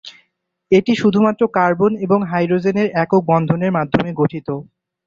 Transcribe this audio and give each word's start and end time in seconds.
এটি 0.71 0.93
শুধু 0.95 1.19
মাত্র 1.25 1.43
কার্বন 1.57 1.91
এবং 2.05 2.19
হাইড্রোজেন 2.31 2.77
এর 2.77 2.87
একক 2.95 3.21
বন্ধনের 3.31 3.75
মাধ্যমে 3.77 4.11
গঠিত। 4.13 4.47